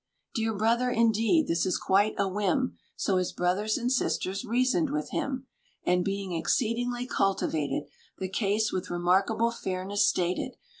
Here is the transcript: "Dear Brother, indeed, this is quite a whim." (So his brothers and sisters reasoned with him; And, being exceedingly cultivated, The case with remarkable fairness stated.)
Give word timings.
"Dear 0.33 0.55
Brother, 0.55 0.89
indeed, 0.89 1.45
this 1.47 1.63
is 1.63 1.77
quite 1.77 2.15
a 2.17 2.27
whim." 2.27 2.75
(So 2.95 3.17
his 3.17 3.31
brothers 3.31 3.77
and 3.77 3.91
sisters 3.91 4.43
reasoned 4.43 4.89
with 4.89 5.11
him; 5.11 5.45
And, 5.85 6.03
being 6.03 6.33
exceedingly 6.33 7.05
cultivated, 7.05 7.83
The 8.17 8.27
case 8.29 8.71
with 8.71 8.89
remarkable 8.89 9.51
fairness 9.51 10.07
stated.) 10.07 10.53